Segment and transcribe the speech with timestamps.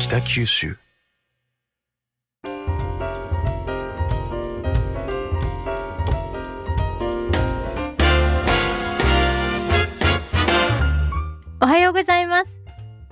[0.00, 0.78] 北九州。
[11.60, 12.58] おはようございます。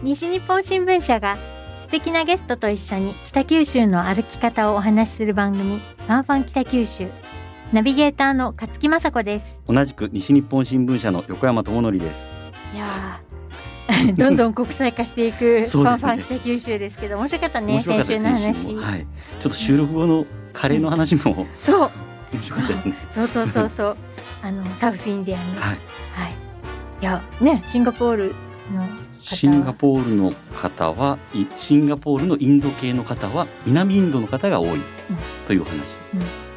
[0.03, 1.37] 西日本新聞社が
[1.83, 7.11] 素敵なゲストと一緒に北九州の歩き方をお話しする番組ファンファン北九州。
[7.71, 9.61] ナビゲーターの勝木雅子です。
[9.67, 12.19] 同じく西日本新聞社の横山智則です。
[12.75, 13.38] いやー
[14.17, 19.07] どんどん国際化していくファンファン北九州ですけど面白かったね先週の話、はい、
[19.41, 21.47] ちょっと収録後のカレーの話も。
[21.61, 21.91] そう。
[22.33, 22.95] 面白かったですね。
[23.09, 23.97] そうそうそうそう。
[24.43, 25.61] あのサウスインディアンの。
[25.61, 25.71] はい。
[25.71, 25.79] はい。
[27.01, 28.35] いやねシンガポール
[28.75, 28.87] の
[29.21, 34.81] シンガポールの方はいシンガポールのインド系の方は南インドの方が多い。
[35.47, 35.99] というお話、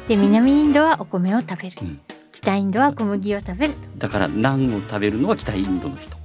[0.08, 2.00] で南インドはお米を食べる、うん。
[2.32, 6.16] 北インドは小麦を食べるだからナンを食べるのは北インドの人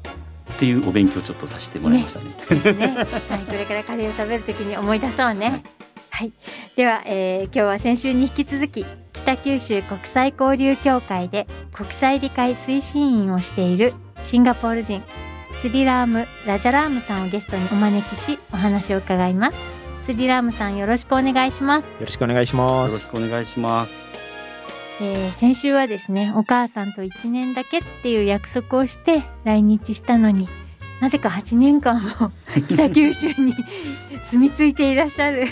[0.57, 2.87] っていうお勉強をちょっとさせてもらいましたねですね。
[2.87, 5.63] はい、これからカレーを食べるときに思い出そうね。
[6.09, 6.33] はい、
[6.75, 8.83] では、えー今日は先週に引き続き
[9.13, 15.03] 北九州国際交流協会で国際理解推進員をしているシンガポール人
[15.61, 19.59] スリラーム・ラジャラームさんをゲストにお招きしお話を伺います。
[20.01, 21.87] スリラームさんよろしくお願いします。
[21.87, 22.93] よろしくお願いしよます。
[22.93, 24.06] ろしくお願いします
[25.01, 30.47] えー先週はですねお母さんと1年だけっていう約束をして来日したのに
[30.99, 32.31] なぜか8年間も
[32.67, 33.53] 北九州に
[34.31, 35.45] 住み着いていらっしゃる。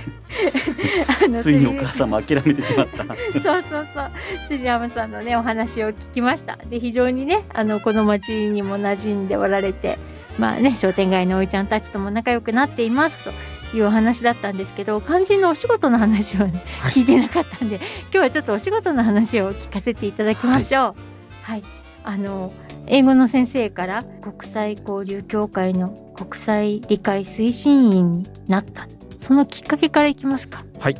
[1.41, 3.03] ついにお母さんも諦めてしまった。
[3.41, 4.11] そうそうそう。
[4.49, 6.57] スリラムさんのねお話を聞きました。
[6.69, 9.99] で非常にねあのこの町にも馴染んでおられて
[10.39, 13.31] まあね商店街のおいちゃんたちとも仲良くなっていますと
[13.77, 16.93] いうお話だったんですけど肝心のお仕事の話はね、はい。
[16.93, 20.95] 聞いてなかったんで今日はちょっとお仕事の話を聞かせていただきましょう。
[21.41, 21.63] はい、
[22.03, 22.51] あの
[22.87, 28.87] 英語の先生から国際交流協会の国際理解推進員になった。
[29.17, 30.63] そのきっかけからいきますか。
[30.79, 30.95] はい。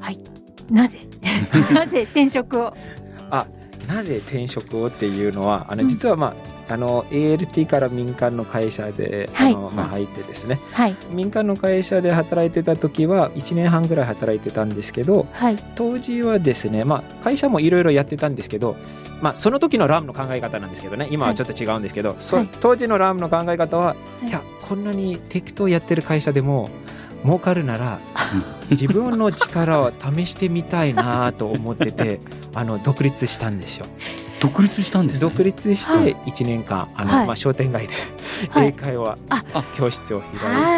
[0.00, 0.18] はい。
[0.70, 1.00] なぜ？
[1.72, 2.74] なぜ転職を？
[3.88, 6.34] なぜ転職をっていうのは、あのうん実はまあ、
[6.68, 9.54] あの ALT から民間の会社で、はい。
[9.54, 10.60] あのまあ、入ってですね。
[10.72, 10.96] はい。
[11.10, 15.56] 民間の会社で働いてた時は1年半ぐらい働いてたんですけどはい。
[15.74, 18.76] 当時はですね、まあ、会社もいろいろやってたんですけど、
[19.22, 21.08] まあ、その時のラムの考え方なんですけどね。
[21.10, 22.48] 今はちょっと違うんですけど、そはい。
[22.60, 24.28] 当時のラムの考え方は、はい。
[24.28, 26.68] い、やこんなに適当やってる会社でも
[27.24, 27.98] 儲かるなら
[28.70, 32.20] 自分の力を試してみたいなと思ってて
[32.54, 33.86] あの独立したんですよ。
[34.40, 36.14] 独立したんです、ね、独立しはい。
[36.14, 37.26] て1年間、あのはい。
[37.26, 37.94] まあ、商店街で
[38.50, 38.68] はい。
[38.68, 39.44] 英会話あ。
[39.76, 40.24] 教室をは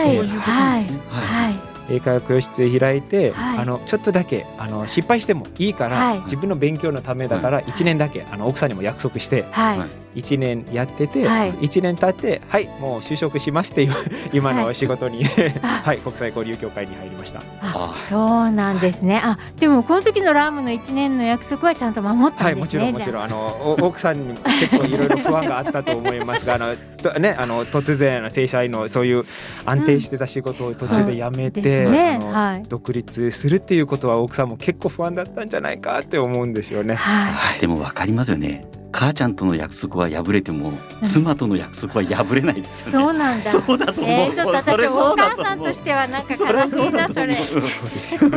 [0.04, 0.16] い。
[0.16, 0.87] 開い。
[0.87, 1.71] て、はい。
[1.93, 3.59] 英会話教室を開いて、はい。
[3.59, 6.21] あのちょっとだけあの失敗してもいいから、はい。
[6.21, 9.78] 自分の勉強のためだから1年だけあの奥さんにも約束してはい。
[9.78, 11.53] はい1年やってて、はい。
[11.54, 13.94] 1年経ってはいもう就職しますっていう
[14.32, 14.65] 今はい。
[14.65, 15.25] の仕事に、
[15.62, 15.82] あ。
[15.84, 17.41] はい、国際交流協会に入りました。
[17.62, 19.21] ああそうなんですね。
[19.22, 23.22] あでもこの時のラームの1年の約束はちゃんと守ったはい、もんですね、ちろんもちろん。
[23.22, 23.37] んあの
[23.81, 29.25] お奥さんにも結構いろいろ不安があったと思いますがあのとねあの突然正社員のそういう
[29.65, 32.19] 安定してた仕事を途中で辞めでて、すね。
[32.21, 32.62] あのはい。
[32.69, 36.94] 独立するっていうことは奥さんも結構不安だったんじゃないかって思うんですよね。
[36.94, 41.09] はでも分かりますよね母ちゃんとの約束は破れても、うん。
[41.09, 43.06] 妻との約束は破れないですいよね。
[43.06, 43.51] そうなんだ。
[43.53, 47.09] そうだと思う、えー、ちょっと私お母さんとしてはなんか悲しいな。
[47.09, 48.31] それそうですよ。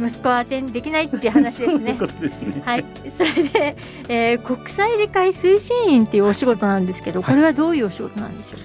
[0.00, 2.62] 息子は当てにできないっていう話ですそういうすね。
[2.64, 2.84] はい。
[3.16, 3.76] それで、
[4.08, 8.60] えー国際理解推進員っていうお仕事なんですけどこれはどういうお仕事なんでしょう、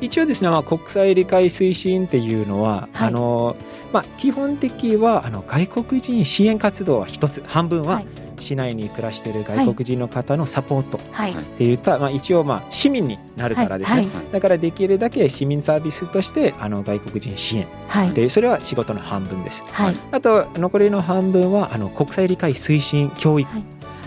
[0.00, 3.08] 一応ですね、まあ、国際理解推進っていうのは、はい。
[3.08, 3.56] あの
[3.92, 7.42] まあ、基本的はあの外国人支援活動は一つ。
[7.46, 8.06] 半分ははい
[8.42, 11.00] 市内に暮らしている外国人の方のサポートっ
[11.56, 14.10] て言った、まあ、一応まあ市民になるからですね、はい。
[14.32, 18.10] だからできるだけ市民サービスとしてあの外国人支援はい。
[18.10, 19.62] っていうそれは仕事の半分です。
[19.64, 19.96] はい。
[20.10, 23.48] あと残りの半分はあの国際理解推進教育、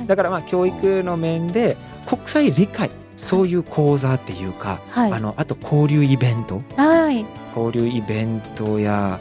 [0.06, 5.12] だからまあ教育の面で国際理解そういう講座っていうか、はい。
[5.14, 6.62] あのあと交流イベント。
[6.76, 7.26] はい。
[7.56, 9.20] 交流イベントや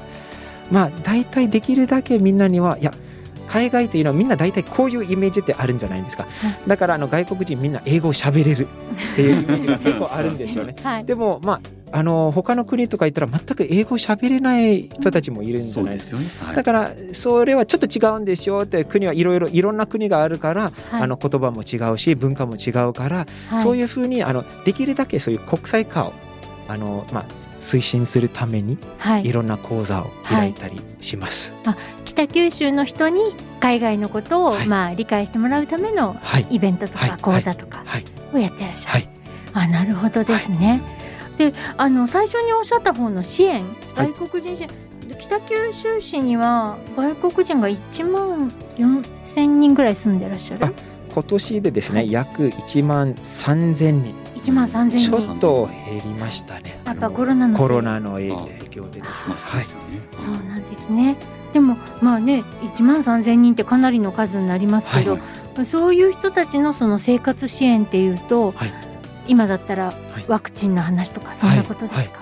[0.70, 2.92] まあ大体できるだけみんなにはいや
[3.54, 6.26] 海外っていうのはみんな大体こういうイメージってあるんじゃないですか、
[6.66, 8.66] だからあの外国人みんな英語を喋れる
[9.12, 10.74] っていうイメージが結構あるんですよね。
[10.82, 11.04] はい。
[11.04, 11.60] でもま
[11.92, 16.18] ああの他の国とか行ったら全く英語喋れない人たちもいるんじゃそうでないですか。
[16.18, 16.56] すよね、はい。
[16.56, 21.02] だからそれはちょっと違うんですよって国はいろいろいろんな国があるから、はい。
[21.02, 23.58] あの言葉も違うし文化も違うから、はい。
[23.60, 26.12] そういうふうにあのできるだけそういう国際化を
[26.68, 27.24] あの、まあ、
[27.60, 29.26] 推進するためにはい。
[29.26, 31.54] いろんな講座を開いたりします。
[32.04, 34.66] 北九州の人に海外のことを、はい。
[34.66, 37.20] まあ理解してもらうためのはい、イベントとかはい。
[37.20, 39.06] 講座とかはい、をやってらっしゃる。
[39.52, 40.80] はい、あなるほどですね。
[41.38, 43.64] であの最初におっしゃった方の支援
[43.94, 44.08] はい。
[44.18, 44.70] 外国人支援、
[45.20, 50.64] 北九州市には外国人が1万4000人ぐらい住んでらっしゃる？
[50.66, 50.72] あ
[51.12, 52.12] 今年でですね、はい。
[52.12, 54.14] 約1万3000人
[54.44, 56.78] 1万3000ちょ人っと減りましたね。
[56.84, 58.28] やっぱコロナのコロナの影
[58.70, 59.28] 響でですね。
[59.28, 59.38] まあ
[60.18, 61.16] そうなんですね。
[61.54, 65.12] でもまあね1万3000人ってかなりの数になりますけど、
[65.56, 65.66] はい。
[65.66, 68.72] そういう人たちのその生活支援っていうと、はい。
[69.26, 70.24] 今だったらはい。
[70.28, 72.20] ワクチンの話とかそんなことですか、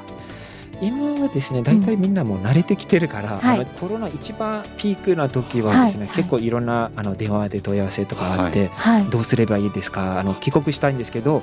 [0.80, 3.56] 今はですね大体みんなもう慣れてきてるから、はい。
[3.56, 6.08] あのコロナ一番ピークの時はですね、はい。
[6.08, 9.04] はい結構いろんなあの電話で問い合わせとかあって、はい。
[9.06, 10.18] どうすればいいですか？
[10.18, 11.42] あの帰国したいんですけど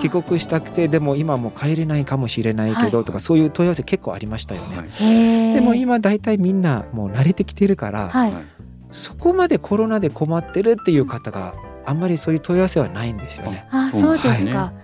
[0.00, 3.06] 帰国したくてでも今もう帰れないかもしれないけど、はい。
[3.06, 5.54] とかそういう問い合わせ結構ありましたよね。
[5.54, 8.44] でも今大体みんなもう慣れてきてるから、はい、はい
[8.90, 11.54] そこまでコロナで困ってるっていう方が
[11.84, 13.66] あんまりそういう問い合わせはないんですよね。
[13.72, 14.83] あそそううですなんで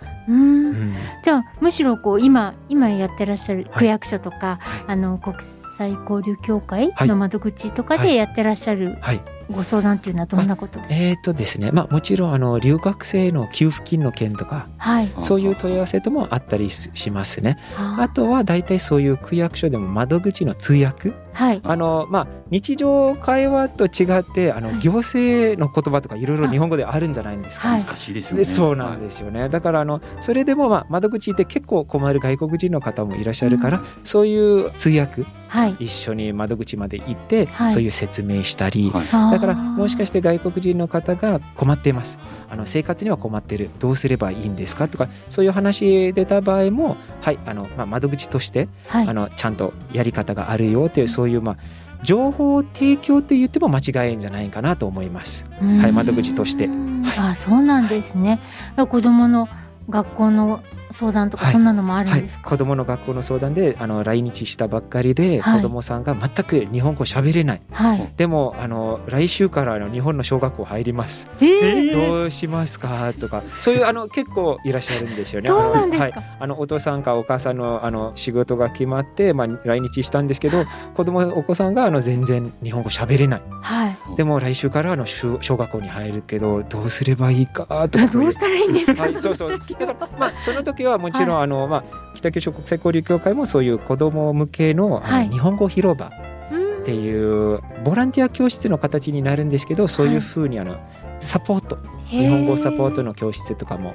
[1.23, 3.79] じゃあむしろこう今今やってらっしゃるはい。
[3.81, 4.85] 区役所とか、はい。
[4.89, 5.37] あの国
[5.79, 7.09] 際交流協会はい。
[7.09, 8.09] の窓口とかはい。
[8.09, 9.23] でやってらっしゃるはい。
[9.51, 11.73] ご相談っていうのはどんなことですか、えーとですね。
[11.73, 15.11] まあ、もちろんあの留学生の給付金の件とかはい。
[15.17, 17.59] あそういう問い合わせともあったりししますね。
[17.77, 21.61] ああとは大体そういう区役所でも窓口の通訳はい。
[21.63, 24.81] あの、まあ、日常会話と違ってあの、はい。
[24.81, 27.69] 行政の言葉とかいろいろ日本語であるんじゃないんですか？
[27.69, 27.85] はい。
[27.85, 28.39] 難しいですよね。
[28.39, 35.77] でそうなんですよね、だからあのそれでもまあ窓口って結構困る外国人の方もいらっしゃるから、そういう通訳はい。
[35.81, 37.73] 一緒に窓口まで行って、はい。
[37.73, 39.33] そういう説明したり、はい。
[39.33, 42.19] だからもしかして外国人の方が困っています。
[42.49, 43.71] あの生活には困ってる。
[43.79, 44.89] どうすればいいんですか？
[44.89, 49.09] とかそういう話出た場合もはいあの、まあ、窓口としてはい。
[49.09, 51.57] あのちゃんとやり方があるよというそういうまあ
[52.03, 55.45] 情報提供って言っても間違いないんじゃないかなと思います。
[55.61, 56.67] はい窓口として。
[56.67, 58.41] はあそうなんですね。
[58.89, 59.51] 子供の
[59.91, 60.63] 学校の
[60.93, 61.53] 相談とかはい。
[61.53, 65.57] そんなのもあるはいんです、か、子どもの学校の相談であの来日したばっかりで、はい。
[65.59, 67.63] 子どもさんが全く日本語喋れない。
[67.73, 71.29] はい、でもあの来週からあの日本の小学校入ります。
[71.41, 72.07] えー。
[72.07, 73.13] どうしますか？
[73.19, 75.49] とかそういうあの結構いらっしゃるんですよね。
[75.49, 76.07] そうなんですか。
[76.07, 80.65] あのはい、あのお父さんかお母さんのあの仕事が決まって、まあ、来日したんですけど
[80.95, 83.43] 子供お子さんがあの全然日本語喋れない。
[83.63, 83.97] はい。
[84.17, 87.67] でも来週からあの小小学校に入るけどどうすればいいか？
[87.89, 89.51] とかどうしたらいいんですか、はい、そうそう。
[89.51, 91.85] だから、まあ、その時はもちろん、あの、まあ、
[92.15, 95.29] 北九州国際交流協会もそういう子供向けの、あのはい。
[95.29, 96.11] 日本語広場っ
[96.53, 96.85] うん。
[96.85, 100.77] ていうボランティア教室の形になるんですけど、そういうふうにあの
[101.21, 101.79] サポート、
[102.09, 103.95] 日本語サポートの教室とかも、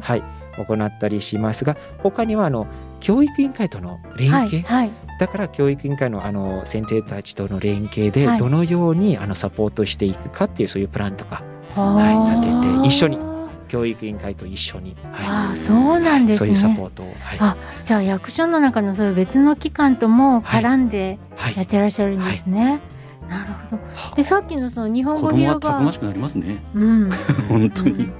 [0.00, 0.22] はい、
[0.56, 2.66] 行ったりしますが、他にはあの
[3.00, 4.90] 教育委員会との連えはい携、はい。
[5.20, 8.38] だから教育委員会のあの先生たちとの連携ではい。
[8.38, 11.42] どのようにあのサポートしていくかっていうそういうプランとか
[11.74, 13.31] はい立てて一緒に
[13.72, 16.38] 教育委員会と一緒に、はああそうなんい、ですね。
[16.40, 17.38] そういうサポートを、はい。
[17.40, 21.56] あじゃあ役所の中のそういう別の機関とも絡んではい。
[21.56, 22.82] やってらっしゃるんですね、
[23.30, 23.78] なるほ
[24.10, 24.16] ど。
[24.16, 25.70] でさっきのその日本子供は語広場。
[25.70, 26.62] たくましくなりますね。
[26.74, 27.10] うん。
[27.48, 28.10] 本当に。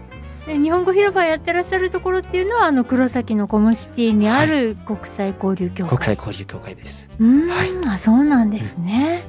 [0.47, 7.11] で日本語広場やってらっしゃるところっていうのはあの黒崎のコムシティにある国際交流協会、国際交流協会です。
[7.19, 7.69] うん、はい。
[7.89, 9.25] あそうなんですね。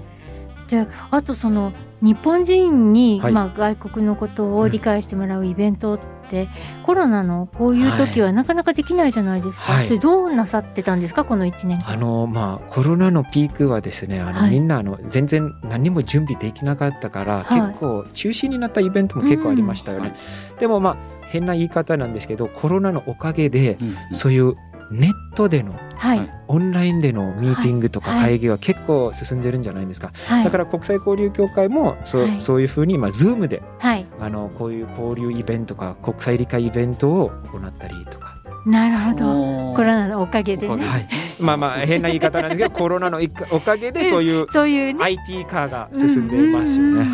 [0.70, 1.74] であとその
[2.04, 3.32] 日本人に、はい。
[3.32, 6.50] まあ、外国のことを理解してもらうイベントって、
[6.84, 9.88] コロナのこういう時はなかなかできないじゃないですか、はい。
[9.88, 11.80] それどうなさってたんですかこの1年。
[11.80, 11.94] 間。
[11.94, 14.52] あのまあコロナのピークはですねあの、はい。
[14.52, 17.62] みんなあの全然何も準備できなかったから、はい。
[17.62, 20.14] 結構中止になったイベントも結構ありましたよね。
[20.60, 20.98] でもまあ
[21.28, 23.96] 変な言い方なんですけどコロナのおかげで、うんうん。
[24.12, 24.58] そういう
[24.92, 28.22] ネットでのはい、はいオンラインでのミーティングとかはい。
[28.34, 30.12] 会議は結構進んでるんじゃないですか？
[30.28, 32.42] はい、だから国際交流協会もそう,、はい。
[32.42, 38.38] そういうふうにまあ Zoom ではい、あのこういう交流イベントとか国際理解イベントを行ったりとか。
[38.66, 39.74] なるほど。
[39.76, 40.86] コロナのおかげでね。
[40.86, 41.08] はい、
[41.40, 43.20] まあまあ変な言い方なんですけどコロナの
[43.52, 45.04] おかげでそういうそういうね。
[45.04, 47.08] IT 化が進んでますよね。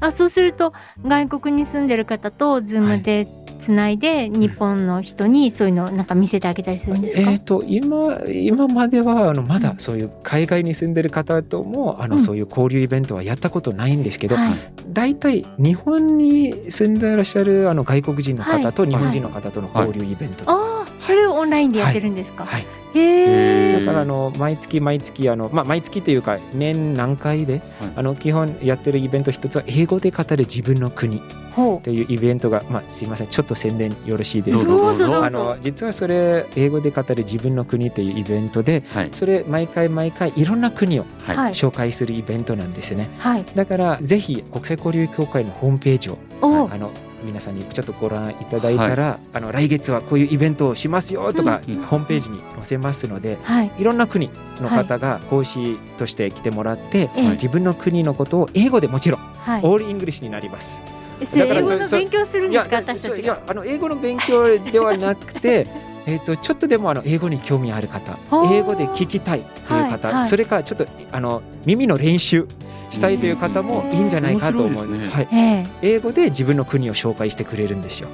[0.00, 0.72] あそうすると
[1.06, 12.20] 外国に住んでる方とズームでつないで、日本の人にそういうのをなんか見せてあげたりするんですか、えー、と今今まではあのまだそういう海外に住んでる方ともあの、うん。
[12.20, 14.54] そういう交流イベントはやったことないんですけど、はい。
[14.88, 18.90] 大体日本に住んでいらっしゃるあの外国人の方とはい。
[18.90, 27.92] 日本人の方との交流イベントとか、ああそれをオンラインでやってるんですか、はい、だからあの毎月毎月あの、まあ、毎月というか年何回で、はい。
[27.96, 31.20] あの基本やってるイベント一つは英語で語る自分の国
[31.54, 33.26] ほというイベントが、まあ、すいません。
[33.28, 35.24] ちょっと宣伝よろしいですかどうぞどうぞどうぞ。
[35.24, 39.08] あの実はそれ英語で語る自分の国というイベントではい。
[39.12, 43.10] それ毎回毎回いろんな国を紹介するイベントなんですね。
[43.18, 43.44] はい。
[43.54, 46.90] だからぜひ国際交流協会のホームページをおあの
[47.24, 53.72] 皆さんにちょっとご覧いただいたら、あの来月はこういうイベントをしますよとか、うんホームページに載せますので、はい。
[53.78, 57.30] いろんな国の方が講師として来てもらって、ええ。
[57.30, 59.60] 自分の国のことを英語でもちろん、はい。
[59.62, 60.80] all English になります。
[61.20, 62.76] えそれ英だからそそ語の勉強するんですか？
[62.76, 63.18] 私たちが。
[63.18, 65.66] いやあの英語の勉強ではなくて
[66.06, 68.18] えっとちょっとでもあの英語に興味ある方
[68.50, 70.28] 英語で聞きたいという方、はいはい。
[70.28, 72.46] それからちょっとあの耳の練習
[72.90, 75.08] したいという方もいいんじゃないかと思う、ね。
[75.08, 78.08] はい、え英語で自分の国を紹介してくれるんですよ。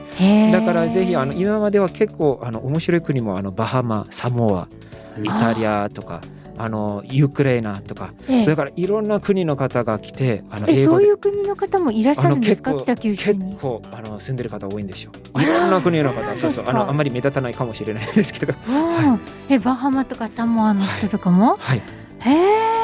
[0.52, 4.68] だからぜひあの今までは結構あの面白い国もあのバハマサモア
[5.23, 6.20] イタリアとか
[6.62, 8.45] あのユクレーナとかええ。
[8.45, 10.85] それからいろんな国の方が来てあのえ英語で。
[10.85, 12.75] そういう国の方もいらっしゃるんですか？
[12.75, 15.12] 北九州結に構あの住んでる方多いんですよ。
[15.38, 18.73] いろんな国のそう方、そうそう、あのあんまり目立たないかもしれないですけど、う
[19.12, 22.81] んえバハマとかサモアの人とかも、はい、へえ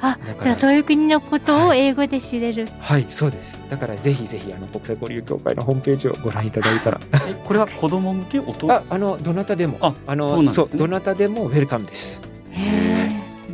[0.00, 3.60] あじゃあそういう国のことを英語で知れる、はい、そうです。
[3.70, 8.38] だからぜひぜひあの国際交流協会のホームページをご覧いただいたら、えこれは子供向け？
[8.40, 10.46] 大人あ、あのどなたでも、ああのそうね。
[10.46, 12.20] そうどなたでもウェルカムです。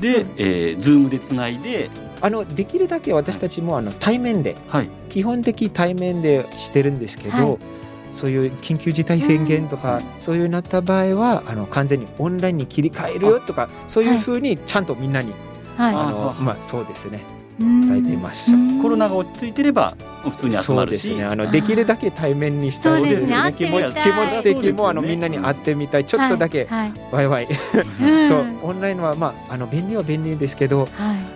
[0.00, 1.90] で、えー、ズームでつないで、
[2.20, 7.58] あのできるだけ私たちもあの対面ではい、基本的対面でしてるんですけど、はい。
[8.12, 15.32] そういう緊急事態宣言とか、そういうなった場合はあの完全にオンラインに切り替えるよとかそういうふうにちゃんとみんなに、
[15.76, 15.94] はい。
[15.94, 17.20] ああのまあそうですね。
[17.34, 18.52] うん伝えています。
[18.52, 18.82] うん。
[18.82, 21.24] コロナが落ち着いてれば普通に集そうまるし、ですね。
[21.24, 23.42] あのできるだけ対面にしたいですそうですね。
[23.44, 26.04] ね気持ち気持ち的にもあのみんなに会ってみたい。
[26.04, 26.90] ちょっとだけはい。
[26.90, 27.48] はいワイワイ、
[28.10, 28.24] うん。
[28.24, 28.46] そう。
[28.62, 30.88] オンラインはまああの便利は便利ですけどはい。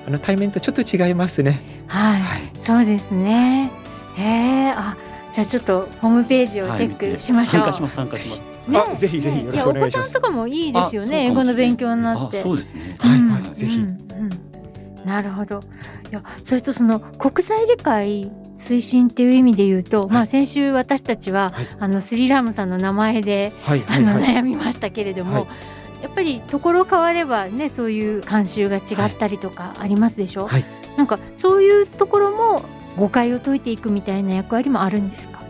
[0.08, 1.60] あの対面とちょっと違いますね。
[1.86, 2.52] はい、はい。
[2.58, 3.70] そうですね。
[4.16, 4.96] へえあ
[5.34, 8.54] じゃあちょっとホームページをチェックしましょう、参加します参加します。
[8.70, 8.78] ね。
[8.78, 10.14] あぜひぜひよろしくお願いします。
[10.14, 11.26] やお子さんとかもいいですよあね。
[11.26, 12.40] 英語の勉強になあって。
[12.40, 12.94] そうですね。
[12.98, 13.18] はい。
[13.18, 13.42] うんはい。
[13.54, 13.76] ぜひ。
[13.76, 14.54] うんうん。
[15.04, 15.60] なるほど
[16.10, 21.68] いやそれとその国際理解推進っていう意味で言うと、まあ先週私たちは、はい。
[21.80, 23.82] あのスリラムさんの名前で、はい。
[23.88, 24.22] あのはい。
[24.22, 24.34] はい。
[24.36, 25.46] 悩みましたけれども、はい。
[26.02, 30.64] やっぱりところ変わればねそういう慣習が違ったりとかありますでしょ、はい。
[30.96, 32.62] なんかそういうところも
[32.96, 35.40] 誤解を解いていくみたいな役割もあるんですか？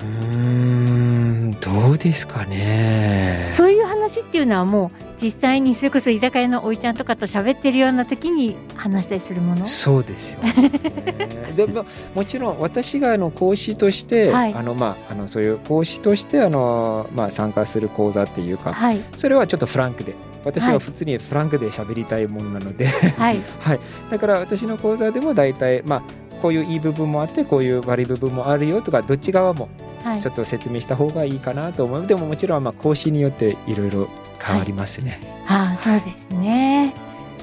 [0.00, 3.48] うーんどうですかね。
[3.52, 9.66] そういう話っていうのはもう実際にそれこそ居酒屋のおいちゃんとかと喋ってるような時に話したりするもの？
[9.66, 10.68] そうですよ、ね。
[11.54, 14.54] でももちろん私があの講師として、はい。
[14.54, 19.00] あのまああのそういう講師としてあのまあ参加する講座っていうか、はい。
[19.16, 20.14] それはちょっとフランクで。
[20.44, 20.78] 私ははい。
[20.80, 22.86] 普通にフランクで喋りたいものなので、
[23.16, 23.40] はい。
[23.60, 26.02] はい、だから私の講座でも大体まあ
[26.40, 29.68] こういういい部分もあってこういう悪い部分もあるよとかどっち側も
[30.02, 30.20] はい。
[30.20, 32.06] ちょっと説明した方がいいかなと思う。
[32.08, 34.08] でももちろんまあ講師によっていろいろ
[34.42, 35.20] 変わりますね。
[35.46, 36.94] ああそうですね。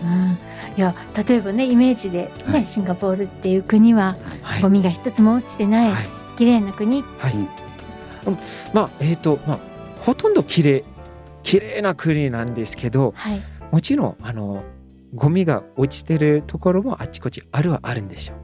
[0.01, 0.37] うん、
[0.77, 0.95] いや
[1.27, 2.67] 例えばねイメージで、ねはい。
[2.67, 4.61] シンガポールっていう国ははい。
[4.61, 6.05] ゴミが一つも落ちてない、はい。
[6.37, 7.01] 綺麗な国。
[7.01, 7.33] はい。
[7.33, 7.39] うん。
[8.27, 8.37] うん
[8.73, 9.59] まあえっ、とまあ
[10.01, 10.83] ほとんど綺麗
[11.43, 13.41] 綺麗な国なんですけどはい。
[13.71, 14.63] もちろんあの
[15.13, 18.35] ゴミが落ちてるところもあちこちあるはあるんですよ。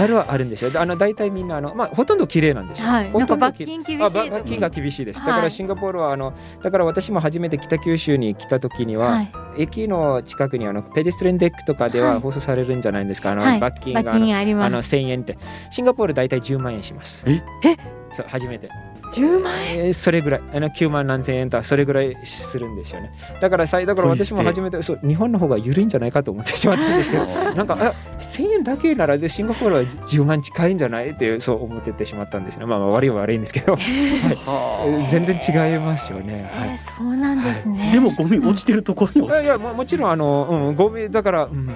[0.00, 0.70] あるはあるんですよ。
[0.70, 2.88] であの大体みんなあのまあほとんど綺麗なんですよ。
[2.88, 5.20] はいほとんどき罰金厳しいあ罰金が厳しいです。
[5.20, 13.32] だかはいらシンガポールはあのだから私も初めて北九州に来た時には、はい駅の近くにあのペデストレンデックとかでははい放送されるんじゃないですか。
[13.32, 15.36] あの、はい罰金があ罰の金あの1000円って
[15.70, 17.24] シンガポール大体10万円します。
[17.28, 17.76] ええ？
[18.12, 18.68] そう初めて。
[19.12, 19.86] 10万円？
[19.86, 20.42] えーそれぐらい。
[20.52, 23.12] あの9万何千円とかそれぐらいするんですよね。
[23.40, 32.66] だからさだから私も初めてそう日本の方が緩いんじゃないかと思ってしまったんですけど なんかあ1000円だけならでシンガポールは10万近いんじゃないっていうそう思っててしまったんですね。
[32.66, 33.82] まあまあ悪いは悪いんですけど、 はい。
[33.82, 39.44] えー全然違いますよね、はいえーそうなんですね、でもゴミ落ちてるところに落ちてる。
[39.44, 41.70] いやいやももちろんあの、うん、ゴミだから、うん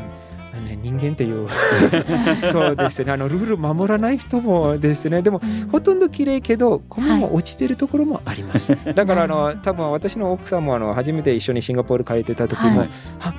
[0.61, 1.49] ね、人間っていう。
[2.44, 3.12] そうですね。
[3.12, 5.23] あのルール守らない人もですね。
[5.23, 5.68] でもうん。
[5.70, 12.90] ほとんど綺麗けどゴミも落ちてるところもあります、 だからあの多分私の奥さんもあの初めて一緒にシンガポール帰ってた時も、はい。
[13.20, 13.34] あ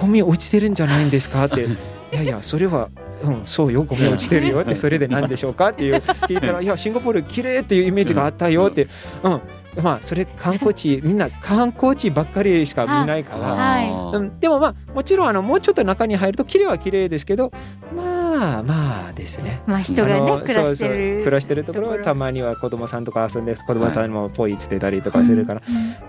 [0.00, 1.44] ゴミ落ちてるんじゃないんですか？
[1.44, 1.66] って。
[2.12, 2.88] いやいやそれは
[3.24, 3.84] うん、そうよ。
[3.84, 4.60] ゴミ落ちてるよ。
[4.60, 5.68] ってそれで何でしょうか？
[5.68, 8.66] っていう聞いたらいやシンガポール綺麗っていうイメージがあったよ。
[8.66, 8.88] って、
[9.22, 9.40] うん
[9.80, 14.40] まあそれ観光地みんな観光地ばっかりしか見ないから、 はい。
[14.40, 17.50] でもまあもちろんあのもうちょっと中に入ると綺麗は綺麗ですけど
[17.96, 19.62] まあまあですね。
[19.66, 25.62] まあ人がね暮らしてそうそうる暮らしてるところはたまには子供さんとか遊んで子供さんもポイ捨てたりとかするから、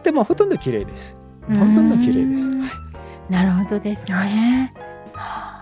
[0.04, 1.18] でもほとんど綺麗です。
[1.50, 2.48] うんほとんど綺麗です。
[2.48, 2.62] うん。
[2.62, 2.72] はい。
[3.30, 4.74] なるほどですね。
[5.14, 5.54] はあ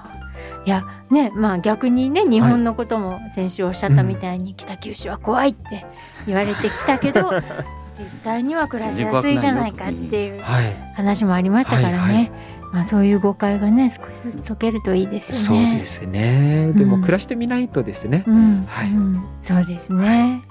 [0.64, 5.86] いやねまあ逆にね日本のことも先週おっしゃったみたいに、北九州は怖いって
[6.28, 7.32] 言われてきたけど
[8.04, 10.94] 実際には暮らしやすいじゃないかっていうはい。
[10.96, 12.32] 話もありましたからね、はいはい。
[12.74, 15.66] まあ、そういう誤解がね少しずつ解けるといいですよね。
[15.66, 16.72] そうですね。
[16.74, 18.90] でもうん暮らしてみないとですね、うんはい。
[18.90, 20.42] うんそうですね。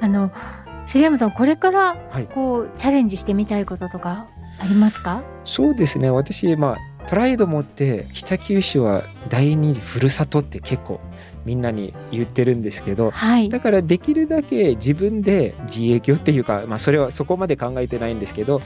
[0.00, 0.30] あの
[0.84, 2.26] 杉山さんこれからはい。
[2.26, 4.26] こうチャレンジしてみたいこととか
[4.60, 5.22] ありますか？
[5.44, 6.10] そうですね。
[6.10, 11.00] 私まあプライド持って北九州は第二ふるさとって結構
[11.48, 13.48] みんなに言ってるんですけどはい。
[13.48, 18.60] だからできるだけ自分で自営業っていうか、まあ、それはそこまで考えてないんですけど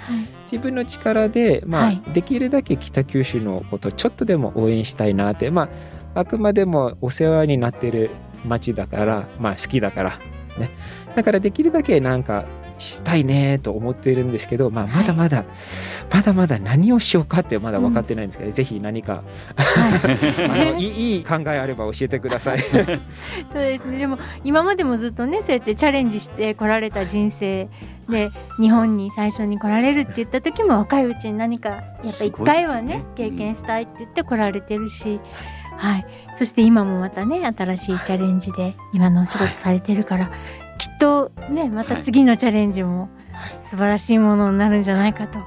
[0.51, 2.03] 自分の力で、まあはい。
[2.12, 5.69] できるだけ北九州のことをちょっとでも応援したいなって、ま
[6.15, 8.11] あ、あくまでもお世話になってる
[8.45, 10.17] 町だから、まあ、好きだからで
[10.55, 10.71] すね。
[11.15, 12.47] だからできるだけなんか
[12.83, 15.45] したいねと思ってるんですけど、まあ、まだまだ、
[16.12, 19.23] まだまだ何をしようかってまだ分かってないんですけど、ぜひ何か
[19.57, 22.59] あのいいいい考えあれば教えてください。
[22.62, 22.99] そう
[23.55, 23.99] ですね。
[23.99, 27.69] でも今までもずっとねそうやってチャレンジしてこられた人生
[28.09, 35.21] で日本に最初に来られるって言った時も若いうちに何かやっぱ一回はねね経験したいって言って来られてるし。
[35.75, 40.31] はい、そして今もまたね新しいチャレンジで今のお仕事されてるから、
[40.83, 43.09] きっとねまた次のチャレンジも
[43.61, 45.39] 素晴らしいものになるんじゃないかと。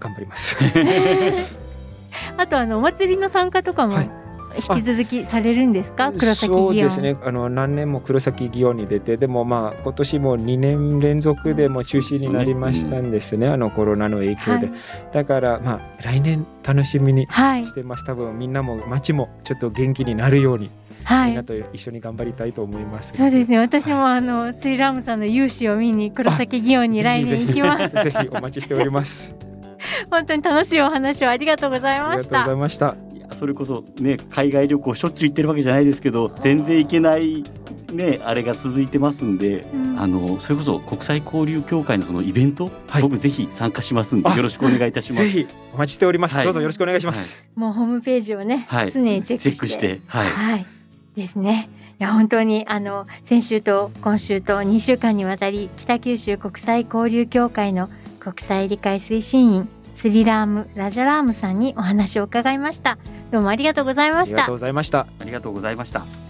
[0.00, 0.56] 頑張ります。
[2.36, 4.10] あとあのお祭りの参加とかもはい。
[4.56, 7.14] 引き続きされるんですか、黒崎そうですね。
[7.22, 14.72] あの何年も黒崎祇園に出てでもまあ今年も2年連続でもう中止になりましたんですね、あのコロナの影響で、はい。
[15.12, 17.66] だからまあ来年楽しみにはい。
[17.66, 18.04] してます。
[18.04, 20.68] 多分みんなも街もちょっと元気になるように、
[21.04, 21.28] はい。
[21.28, 23.12] みんなと一緒に頑張りたいと思います。
[23.16, 23.58] そうですね。
[23.58, 27.94] 私もあのスイラームさんの勇姿を見に黒崎祇園に来年行きます。
[28.04, 29.34] ぜひぜひお待ちしております。
[30.10, 32.28] 本当に楽しいお話をありがとうございあました。
[32.28, 32.96] りがとうございました。
[33.14, 37.44] いやそれこそね海外旅行しょっちゅう行ってるわけじゃないですけど全然行けない
[37.92, 39.98] ねあれが続いてますんで、うん。
[40.00, 43.02] あのそれこそ国際交流協会のそのイベント、はい。
[43.02, 45.22] 僕ぜひ参加しますんであよろしくお願いいたします。
[45.22, 46.44] ぜひお待ちしております、はい。
[46.44, 49.50] どうぞよろしくお願いします、もうホームページをね、はい、常にチェックして。
[49.50, 50.79] チェックしてはい、はい
[51.16, 57.90] ですねいや本当にあの先週と今週と2週間にわたり北九州国際交流協会の
[58.20, 62.98] 国際理解推進員スリラーム・ラジャラームさんにお話を伺いました
[63.30, 66.20] どうもありがとうございましたありがとうございましたありがとうございました。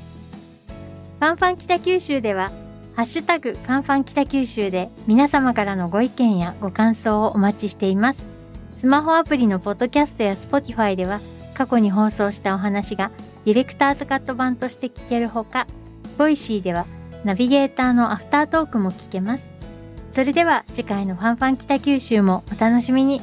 [1.21, 2.51] ファンファン北九州では、
[2.97, 8.25] ハッシュタグファンファン北九州で皆様からのご意見やご感想をお待ちしています。
[8.79, 11.21] スマホアプリのポッドキャストや Spotify では、
[11.53, 13.11] 過去に放送したお話が
[13.51, 15.67] ディレクターズカット版として聞けるほか、
[16.19, 16.87] ボイシーでは
[17.25, 19.51] ナビゲーターのアフタートークも聞けます。
[20.13, 23.21] それでは次回のファンファン北九州もお楽しみに。